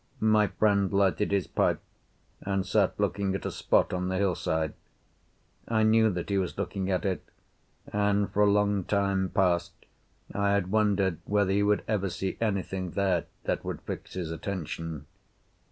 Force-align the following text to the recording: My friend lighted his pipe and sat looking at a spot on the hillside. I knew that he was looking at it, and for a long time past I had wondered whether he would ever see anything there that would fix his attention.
My 0.19 0.47
friend 0.47 0.91
lighted 0.91 1.31
his 1.31 1.45
pipe 1.45 1.79
and 2.41 2.65
sat 2.65 2.99
looking 2.99 3.35
at 3.35 3.45
a 3.45 3.51
spot 3.51 3.93
on 3.93 4.07
the 4.07 4.17
hillside. 4.17 4.73
I 5.67 5.83
knew 5.83 6.09
that 6.09 6.29
he 6.31 6.39
was 6.39 6.57
looking 6.57 6.89
at 6.89 7.05
it, 7.05 7.23
and 7.85 8.27
for 8.31 8.41
a 8.41 8.51
long 8.51 8.83
time 8.83 9.29
past 9.29 9.73
I 10.33 10.53
had 10.53 10.71
wondered 10.71 11.19
whether 11.25 11.51
he 11.51 11.61
would 11.61 11.83
ever 11.87 12.09
see 12.09 12.35
anything 12.41 12.89
there 12.93 13.25
that 13.43 13.63
would 13.63 13.83
fix 13.83 14.13
his 14.15 14.31
attention. 14.31 15.05